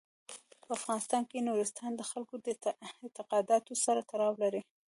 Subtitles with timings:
[0.63, 2.47] په افغانستان کې نورستان د خلکو د
[3.03, 4.61] اعتقاداتو سره تړاو لري.